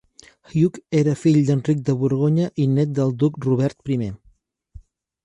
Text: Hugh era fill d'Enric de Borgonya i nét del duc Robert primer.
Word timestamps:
Hugh 0.51 0.79
era 0.99 1.11
fill 1.23 1.37
d'Enric 1.49 1.83
de 1.89 1.95
Borgonya 1.99 2.47
i 2.65 2.67
nét 2.73 2.97
del 3.01 3.13
duc 3.25 3.39
Robert 3.49 3.79
primer. 3.91 4.09